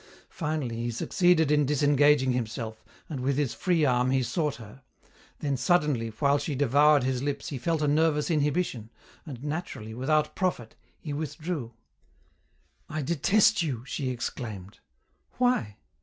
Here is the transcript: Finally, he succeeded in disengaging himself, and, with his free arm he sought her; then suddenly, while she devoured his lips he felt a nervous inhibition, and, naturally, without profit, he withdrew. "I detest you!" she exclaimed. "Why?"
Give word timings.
Finally, 0.31 0.77
he 0.77 0.89
succeeded 0.89 1.51
in 1.51 1.63
disengaging 1.63 2.31
himself, 2.31 2.83
and, 3.07 3.19
with 3.19 3.37
his 3.37 3.53
free 3.53 3.85
arm 3.85 4.09
he 4.09 4.23
sought 4.23 4.55
her; 4.55 4.81
then 5.41 5.55
suddenly, 5.55 6.09
while 6.17 6.39
she 6.39 6.55
devoured 6.55 7.03
his 7.03 7.21
lips 7.21 7.49
he 7.49 7.59
felt 7.59 7.83
a 7.83 7.87
nervous 7.87 8.31
inhibition, 8.31 8.89
and, 9.27 9.43
naturally, 9.43 9.93
without 9.93 10.35
profit, 10.35 10.75
he 10.99 11.13
withdrew. 11.13 11.75
"I 12.89 13.03
detest 13.03 13.61
you!" 13.61 13.85
she 13.85 14.09
exclaimed. 14.09 14.79
"Why?" 15.37 15.77